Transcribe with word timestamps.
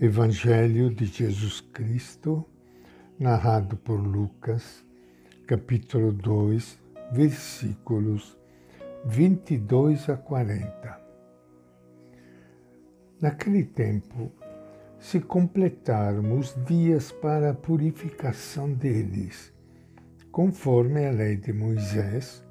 Evangelho 0.00 0.94
de 0.94 1.06
Jesus 1.06 1.60
Cristo, 1.60 2.46
narrado 3.18 3.76
por 3.76 3.98
Lucas, 3.98 4.84
capítulo 5.44 6.12
2, 6.12 6.78
versículos 7.10 8.38
22 9.04 10.08
a 10.08 10.16
40. 10.16 11.00
Naquele 13.20 13.64
tempo, 13.64 14.30
se 15.00 15.18
completaram 15.18 16.38
os 16.38 16.56
dias 16.64 17.10
para 17.10 17.50
a 17.50 17.54
purificação 17.54 18.72
deles, 18.72 19.52
conforme 20.30 21.06
a 21.06 21.10
lei 21.10 21.34
de 21.34 21.52
Moisés, 21.52 22.44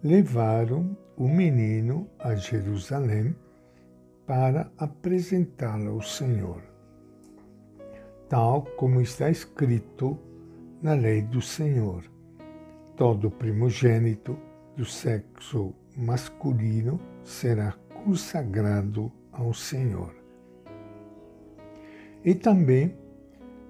levaram 0.00 0.96
o 1.16 1.26
menino 1.26 2.08
a 2.20 2.36
Jerusalém 2.36 3.34
para 4.28 4.70
apresentá-lo 4.76 5.92
ao 5.92 6.02
Senhor, 6.02 6.67
tal 8.28 8.62
como 8.76 9.00
está 9.00 9.30
escrito 9.30 10.18
na 10.82 10.94
lei 10.94 11.22
do 11.22 11.40
Senhor. 11.40 12.04
Todo 12.96 13.30
primogênito 13.30 14.38
do 14.76 14.84
sexo 14.84 15.74
masculino 15.96 17.00
será 17.24 17.72
consagrado 18.04 19.10
ao 19.32 19.54
Senhor. 19.54 20.14
E 22.24 22.34
também 22.34 22.96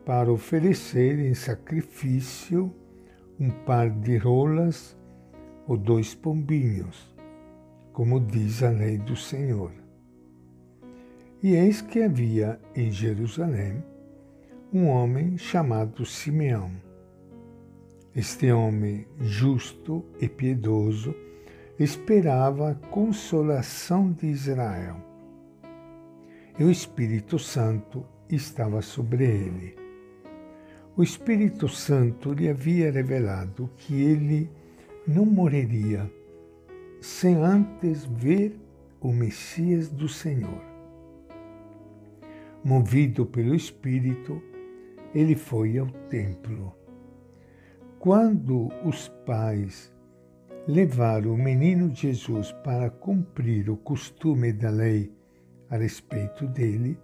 para 0.04 0.32
oferecer 0.32 1.18
em 1.18 1.34
sacrifício 1.34 2.74
um 3.38 3.50
par 3.50 3.90
de 3.90 4.16
rolas 4.16 4.96
ou 5.66 5.76
dois 5.76 6.14
pombinhos, 6.14 7.14
como 7.92 8.18
diz 8.18 8.62
a 8.62 8.70
lei 8.70 8.98
do 8.98 9.14
Senhor. 9.14 9.70
E 11.42 11.54
eis 11.54 11.80
que 11.80 12.02
havia 12.02 12.58
em 12.74 12.90
Jerusalém 12.90 13.84
um 14.72 14.86
homem 14.86 15.38
chamado 15.38 16.04
Simeão. 16.04 16.70
Este 18.14 18.52
homem 18.52 19.06
justo 19.18 20.04
e 20.20 20.28
piedoso 20.28 21.14
esperava 21.78 22.72
a 22.72 22.74
consolação 22.74 24.12
de 24.12 24.26
Israel. 24.26 24.96
E 26.58 26.64
o 26.64 26.70
Espírito 26.70 27.38
Santo 27.38 28.04
estava 28.28 28.82
sobre 28.82 29.24
ele. 29.24 29.76
O 30.96 31.02
Espírito 31.02 31.68
Santo 31.68 32.32
lhe 32.32 32.48
havia 32.48 32.90
revelado 32.90 33.70
que 33.76 33.94
ele 33.94 34.50
não 35.06 35.24
morreria 35.24 36.10
sem 37.00 37.36
antes 37.36 38.04
ver 38.04 38.58
o 39.00 39.12
Messias 39.12 39.88
do 39.88 40.08
Senhor 40.08 40.68
movido 42.64 43.24
pelo 43.24 43.54
Espírito, 43.54 44.42
ele 45.14 45.34
foi 45.34 45.78
ao 45.78 45.86
templo. 46.08 46.74
Quando 47.98 48.68
os 48.84 49.08
pais 49.26 49.92
levaram 50.66 51.32
o 51.32 51.38
menino 51.38 51.92
Jesus 51.94 52.52
para 52.64 52.90
cumprir 52.90 53.70
o 53.70 53.76
costume 53.76 54.52
da 54.52 54.70
lei 54.70 55.12
a 55.70 55.76
respeito 55.76 56.46
dele, 56.46 56.98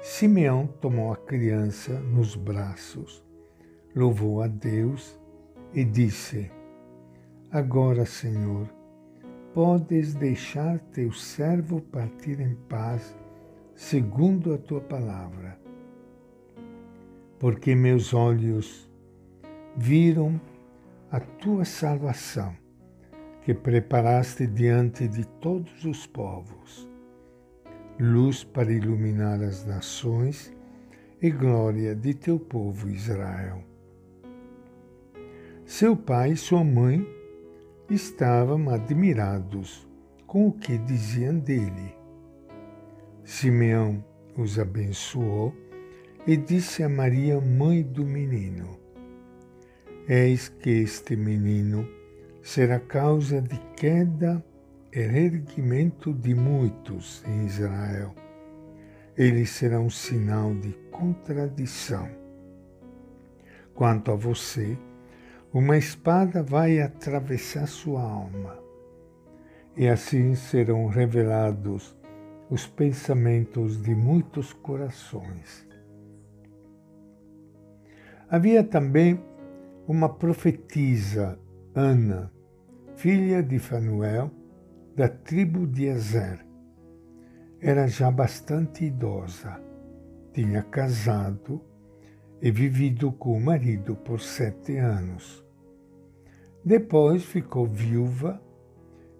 Simeão 0.00 0.66
tomou 0.66 1.12
a 1.12 1.16
criança 1.16 1.98
nos 1.98 2.36
braços, 2.36 3.24
louvou 3.94 4.42
a 4.42 4.46
Deus 4.46 5.18
e 5.74 5.84
disse: 5.84 6.50
Agora, 7.50 8.06
Senhor, 8.06 8.68
podes 9.52 10.14
deixar 10.14 10.78
teu 10.92 11.12
servo 11.12 11.80
partir 11.80 12.38
em 12.40 12.54
paz 12.68 13.16
segundo 13.74 14.54
a 14.54 14.58
tua 14.58 14.80
palavra. 14.80 15.67
Porque 17.38 17.74
meus 17.74 18.12
olhos 18.12 18.90
viram 19.76 20.40
a 21.10 21.20
tua 21.20 21.64
salvação, 21.64 22.54
que 23.42 23.54
preparaste 23.54 24.46
diante 24.46 25.06
de 25.06 25.24
todos 25.24 25.84
os 25.84 26.06
povos, 26.06 26.88
luz 27.98 28.44
para 28.44 28.72
iluminar 28.72 29.42
as 29.42 29.64
nações 29.64 30.52
e 31.22 31.30
glória 31.30 31.94
de 31.94 32.12
teu 32.12 32.38
povo 32.38 32.88
Israel. 32.88 33.62
Seu 35.64 35.96
pai 35.96 36.32
e 36.32 36.36
sua 36.36 36.64
mãe 36.64 37.06
estavam 37.90 38.68
admirados 38.70 39.86
com 40.26 40.48
o 40.48 40.52
que 40.52 40.76
diziam 40.76 41.38
dele. 41.38 41.94
Simeão 43.24 44.04
os 44.36 44.58
abençoou 44.58 45.54
e 46.28 46.36
disse 46.36 46.82
a 46.82 46.90
Maria, 46.90 47.40
mãe 47.40 47.82
do 47.82 48.04
menino: 48.04 48.78
Eis 50.06 50.50
que 50.50 50.68
este 50.68 51.16
menino 51.16 51.88
será 52.42 52.78
causa 52.78 53.40
de 53.40 53.58
queda 53.74 54.44
e 54.92 54.98
erguimento 54.98 56.12
de 56.12 56.34
muitos 56.34 57.24
em 57.26 57.46
Israel. 57.46 58.14
Ele 59.16 59.46
será 59.46 59.80
um 59.80 59.88
sinal 59.88 60.54
de 60.54 60.74
contradição. 60.90 62.06
Quanto 63.74 64.12
a 64.12 64.14
você, 64.14 64.76
uma 65.50 65.78
espada 65.78 66.42
vai 66.42 66.78
atravessar 66.78 67.66
sua 67.66 68.02
alma, 68.02 68.58
e 69.74 69.88
assim 69.88 70.34
serão 70.34 70.88
revelados 70.88 71.96
os 72.50 72.66
pensamentos 72.66 73.80
de 73.80 73.94
muitos 73.94 74.52
corações. 74.52 75.67
Havia 78.30 78.62
também 78.62 79.18
uma 79.86 80.06
profetisa, 80.06 81.38
Ana, 81.74 82.30
filha 82.94 83.42
de 83.42 83.58
Fanuel, 83.58 84.30
da 84.94 85.08
tribo 85.08 85.66
de 85.66 85.88
Azer. 85.88 86.44
Era 87.58 87.86
já 87.86 88.10
bastante 88.10 88.84
idosa, 88.84 89.58
tinha 90.34 90.62
casado 90.62 91.62
e 92.42 92.50
vivido 92.50 93.10
com 93.12 93.32
o 93.32 93.40
marido 93.40 93.96
por 93.96 94.20
sete 94.20 94.76
anos. 94.76 95.42
Depois 96.62 97.24
ficou 97.24 97.66
viúva 97.66 98.42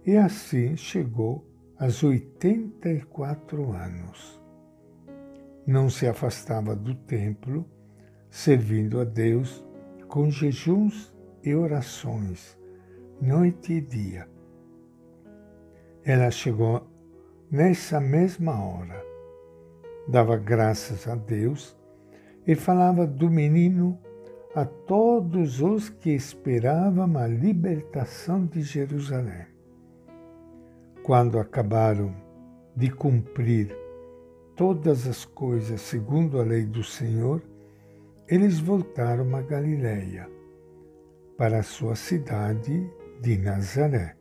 e 0.05 0.19
assim 0.19 0.77
chegou 0.77 1.47
aos 1.79 2.03
84 2.03 3.73
anos. 3.73 4.39
Não 5.67 5.89
se 5.89 6.07
afastava 6.07 6.77
do 6.77 6.95
templo, 6.95 7.65
servindo 8.31 9.01
a 9.01 9.05
Deus 9.05 9.65
com 10.07 10.31
jejuns 10.31 11.15
e 11.43 11.55
orações, 11.55 12.59
noite 13.21 13.75
e 13.75 13.81
dia. 13.81 14.29
Ela 16.05 16.31
chegou 16.31 16.87
nessa 17.51 18.01
mesma 18.01 18.63
hora, 18.65 19.05
dava 20.09 20.37
graças 20.37 21.07
a 21.07 21.15
Deus 21.15 21.77
e 22.47 22.55
falava 22.55 23.07
do 23.07 23.31
menino 23.31 23.99
a 24.55 24.65
todos 24.65 25.61
os 25.61 25.89
que 25.89 26.11
esperavam 26.11 27.19
a 27.19 27.27
libertação 27.27 28.47
de 28.47 28.63
Jerusalém 28.63 29.59
quando 31.09 31.39
acabaram 31.39 32.15
de 32.77 32.91
cumprir 32.91 33.75
todas 34.55 35.07
as 35.07 35.25
coisas 35.25 35.81
segundo 35.81 36.39
a 36.39 36.45
lei 36.45 36.67
do 36.67 36.85
Senhor, 36.85 37.43
eles 38.29 38.61
voltaram 38.61 39.35
a 39.35 39.41
Galiléia, 39.41 40.29
para 41.39 41.61
a 41.61 41.63
sua 41.63 41.95
cidade 41.95 42.87
de 43.23 43.39
Nazaré. 43.39 44.17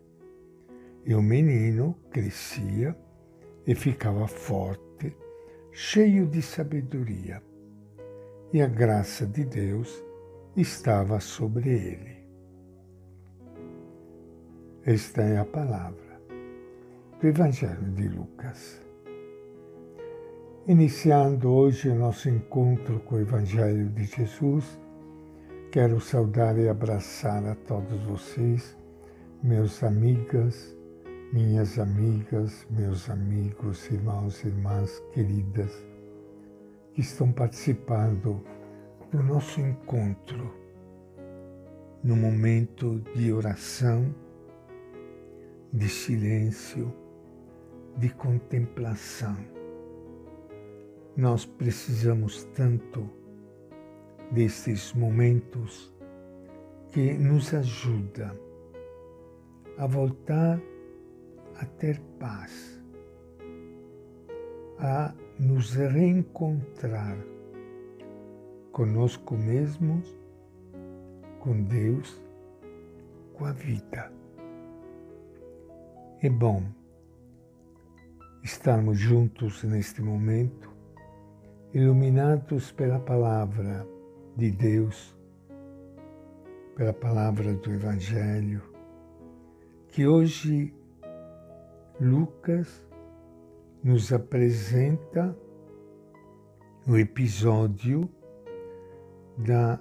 E 1.05 1.13
o 1.13 1.21
menino 1.21 1.93
crescia 2.09 2.95
e 3.65 3.75
ficava 3.75 4.25
forte, 4.27 5.15
cheio 5.73 6.25
de 6.25 6.41
sabedoria, 6.41 7.43
e 8.53 8.61
a 8.61 8.67
graça 8.67 9.25
de 9.25 9.43
Deus 9.43 10.01
estava 10.55 11.19
sobre 11.19 11.69
ele. 11.69 12.17
Esta 14.85 15.21
é 15.21 15.37
a 15.37 15.45
palavra 15.45 16.21
do 17.19 17.27
Evangelho 17.27 17.91
de 17.91 18.07
Lucas. 18.07 18.86
Iniciando 20.67 21.49
hoje 21.49 21.87
o 21.87 21.95
nosso 21.95 22.27
encontro 22.27 22.99
com 22.99 23.15
o 23.15 23.19
Evangelho 23.21 23.87
de 23.87 24.03
Jesus, 24.03 24.77
quero 25.71 25.97
saudar 26.01 26.59
e 26.59 26.67
abraçar 26.67 27.41
a 27.47 27.55
todos 27.55 28.03
vocês, 28.03 28.75
meus 29.41 29.81
amigas, 29.81 30.75
minhas 31.31 31.79
amigas, 31.79 32.67
meus 32.69 33.09
amigos, 33.09 33.89
irmãos 33.89 34.43
e 34.43 34.47
irmãs 34.47 35.01
queridas, 35.13 35.71
que 36.91 36.99
estão 36.99 37.31
participando 37.31 38.43
do 39.09 39.23
nosso 39.23 39.61
encontro 39.61 40.53
no 42.03 42.17
momento 42.17 42.99
de 43.15 43.31
oração, 43.31 44.13
de 45.71 45.87
silêncio, 45.87 46.93
de 47.95 48.09
contemplação, 48.09 49.37
nós 51.17 51.45
precisamos 51.45 52.43
tanto 52.53 53.09
destes 54.31 54.93
momentos 54.93 55.91
que 56.91 57.13
nos 57.13 57.51
ajuda 57.55 58.39
a 59.79 59.87
voltar 59.87 60.61
a 61.59 61.65
ter 61.65 61.99
paz, 62.19 62.79
a 64.77 65.11
nos 65.39 65.73
reencontrar 65.73 67.17
conosco 68.71 69.35
mesmos, 69.35 70.15
com 71.39 71.63
Deus, 71.63 72.21
com 73.33 73.45
a 73.45 73.51
vida. 73.53 74.11
É 76.21 76.29
bom 76.29 76.63
estarmos 78.43 78.99
juntos 78.99 79.63
neste 79.63 80.01
momento, 80.01 80.76
iluminados 81.77 82.71
pela 82.71 82.97
palavra 82.97 83.87
de 84.35 84.49
Deus, 84.49 85.15
pela 86.75 86.91
palavra 86.91 87.53
do 87.53 87.71
Evangelho, 87.71 88.63
que 89.87 90.07
hoje 90.07 90.73
Lucas 92.01 92.83
nos 93.83 94.11
apresenta 94.11 95.37
o 96.87 96.97
episódio 96.97 98.09
da 99.37 99.79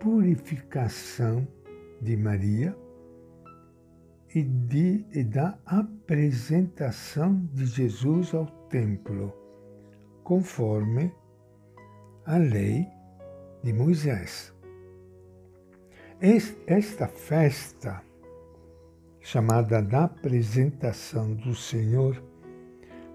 purificação 0.00 1.46
de 2.00 2.16
Maria 2.16 2.76
e, 4.34 4.42
de, 4.42 5.06
e 5.12 5.22
da 5.22 5.56
apresentação 5.64 7.48
de 7.52 7.66
Jesus 7.66 8.34
ao 8.34 8.46
templo, 8.68 9.32
conforme 10.24 11.19
a 12.30 12.38
lei 12.38 12.86
de 13.60 13.72
Moisés. 13.72 14.54
Esta 16.64 17.08
festa, 17.08 18.04
chamada 19.18 19.82
da 19.82 20.04
apresentação 20.04 21.34
do 21.34 21.56
Senhor, 21.56 22.22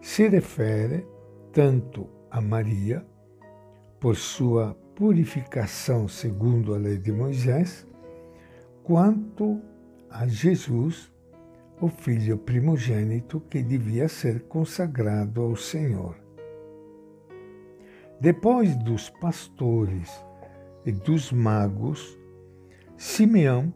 se 0.02 0.28
refere 0.28 1.08
tanto 1.54 2.10
a 2.30 2.42
Maria, 2.42 3.06
por 4.02 4.18
sua 4.18 4.74
purificação 4.96 6.10
segundo 6.10 6.76
a 6.76 6.78
lei 6.78 6.98
de 6.98 7.14
Moisés, 7.14 7.88
quanto 8.84 9.62
a 10.10 10.28
Jesus, 10.28 11.10
o 11.80 11.88
filho 11.88 12.38
primogênito 12.38 13.40
que 13.40 13.64
devia 13.64 14.10
ser 14.10 14.42
consagrado 14.50 15.42
ao 15.42 15.56
Senhor. 15.56 16.25
Depois 18.20 18.76
dos 18.78 19.10
pastores 19.10 20.10
e 20.86 20.92
dos 20.92 21.32
magos, 21.32 22.18
Simeão, 22.98 23.74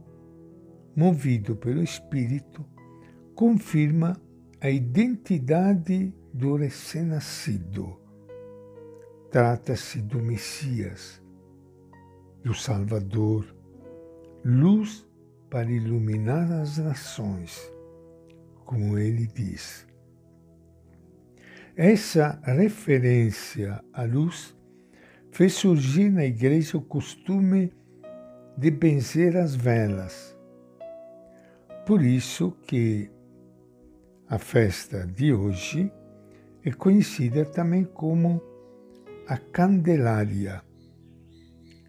movido 0.96 1.56
pelo 1.56 1.84
Espírito, 1.84 2.66
confirma 3.36 4.16
a 4.62 4.70
identidade 4.70 6.14
do 6.34 6.56
recém-nascido. 6.56 7.98
Trata-se 9.32 10.02
do 10.02 10.20
Messias, 10.20 11.22
do 12.44 12.54
Salvador, 12.54 13.46
luz 14.44 15.06
para 15.50 15.70
iluminar 15.70 16.52
as 16.52 16.78
nações, 16.78 17.72
como 18.66 18.98
ele 18.98 19.28
diz. 19.28 19.89
Essa 21.82 22.42
referência 22.44 23.82
à 23.94 24.04
luz 24.04 24.54
fez 25.32 25.54
surgir 25.54 26.10
na 26.10 26.26
igreja 26.26 26.78
o 26.78 26.82
costume 26.82 27.74
de 28.58 28.70
benzer 28.70 29.38
as 29.38 29.56
velas. 29.56 30.38
Por 31.86 32.02
isso 32.02 32.52
que 32.68 33.10
a 34.28 34.38
festa 34.38 35.08
de 35.08 35.34
hoje 35.34 35.90
é 36.66 36.72
conhecida 36.74 37.46
também 37.46 37.86
como 37.86 38.42
a 39.26 39.38
Candelária. 39.38 40.62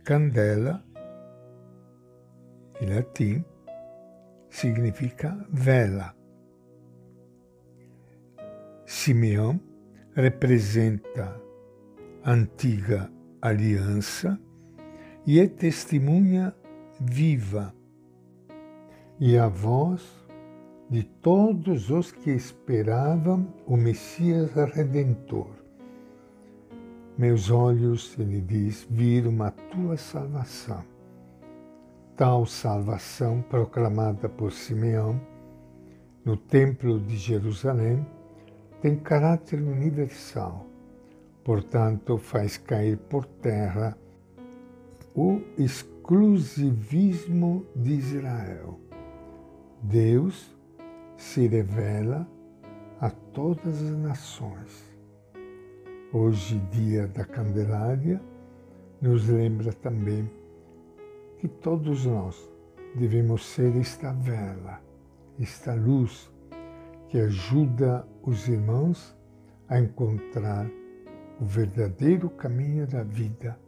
Candela, 0.04 0.84
em 2.80 2.94
latim, 2.94 3.44
significa 4.48 5.36
vela. 5.50 6.14
Simeão 8.86 9.69
representa 10.14 11.40
a 12.22 12.32
antiga 12.32 13.10
aliança 13.40 14.38
e 15.26 15.40
é 15.40 15.46
testemunha 15.46 16.54
viva 17.00 17.74
e 19.18 19.36
a 19.36 19.48
voz 19.48 20.02
de 20.88 21.02
todos 21.02 21.90
os 21.90 22.10
que 22.10 22.30
esperavam 22.30 23.46
o 23.66 23.76
Messias 23.76 24.52
Redentor. 24.52 25.50
Meus 27.16 27.50
olhos, 27.50 28.16
ele 28.18 28.40
diz, 28.40 28.86
viram 28.90 29.42
a 29.42 29.50
tua 29.50 29.96
salvação 29.96 30.84
tal 32.20 32.44
salvação 32.44 33.40
proclamada 33.40 34.28
por 34.28 34.52
Simeão 34.52 35.18
no 36.22 36.36
Templo 36.36 37.00
de 37.00 37.16
Jerusalém 37.16 38.06
tem 38.80 38.96
caráter 38.96 39.60
universal, 39.60 40.66
portanto, 41.44 42.16
faz 42.16 42.56
cair 42.56 42.96
por 42.96 43.26
terra 43.26 43.96
o 45.14 45.42
exclusivismo 45.58 47.66
de 47.76 47.92
Israel. 47.92 48.80
Deus 49.82 50.56
se 51.16 51.46
revela 51.46 52.26
a 53.00 53.10
todas 53.10 53.82
as 53.82 53.98
nações. 53.98 54.90
Hoje, 56.12 56.58
dia 56.72 57.06
da 57.06 57.24
Candelária, 57.24 58.20
nos 59.00 59.28
lembra 59.28 59.72
também 59.72 60.28
que 61.38 61.46
todos 61.48 62.04
nós 62.06 62.50
devemos 62.94 63.46
ser 63.46 63.76
esta 63.76 64.12
vela, 64.12 64.80
esta 65.38 65.74
luz 65.74 66.30
que 67.10 67.18
ajuda 67.18 68.06
os 68.22 68.46
irmãos 68.46 69.16
a 69.68 69.80
encontrar 69.80 70.64
o 71.40 71.44
verdadeiro 71.44 72.30
caminho 72.30 72.86
da 72.86 73.02
vida, 73.02 73.58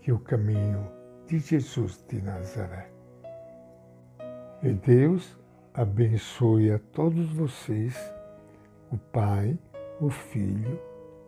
que 0.00 0.12
é 0.12 0.14
o 0.14 0.20
caminho 0.20 0.88
de 1.26 1.40
Jesus 1.40 2.04
de 2.08 2.22
Nazaré. 2.22 2.88
E 4.62 4.72
Deus 4.72 5.36
abençoe 5.74 6.70
a 6.70 6.78
todos 6.78 7.28
vocês, 7.32 7.96
o 8.92 8.96
Pai, 8.96 9.58
o 10.00 10.08
Filho 10.08 10.80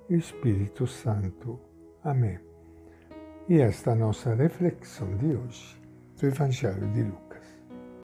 e 0.09 0.15
o 0.15 0.19
Espírito 0.19 0.87
Santo. 0.87 1.59
Amém. 2.05 2.39
E 3.49 3.61
esta 3.61 3.91
é 3.91 3.93
a 3.95 3.97
nossa 3.97 4.33
reflexão 4.33 5.17
de 5.17 5.35
hoje 5.35 5.83
do 6.21 6.27
Evangelho 6.27 6.87
de 6.93 7.03
Lucas. 7.03 7.28